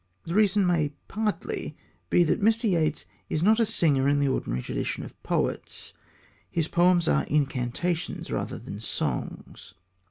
The 0.23 0.33
reason 0.33 0.65
may 0.65 0.93
partly 1.07 1.77
be 2.09 2.23
that 2.23 2.41
Mr. 2.41 2.67
Yeats 2.67 3.05
is 3.29 3.43
not 3.43 3.59
a 3.59 3.67
singer 3.67 4.07
in 4.09 4.19
the 4.19 4.29
ordinary 4.29 4.63
tradition 4.63 5.03
of 5.03 5.21
poets. 5.21 5.93
His 6.49 6.67
poems 6.67 7.07
are 7.07 7.25
incantations 7.25 8.31
rather 8.31 8.57
than 8.57 8.79
songs. 8.79 9.75